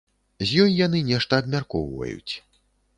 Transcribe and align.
З 0.43 0.47
ёй 0.63 0.71
яны 0.79 1.03
нешта 1.11 1.41
абмяркоўваюць. 1.45 2.33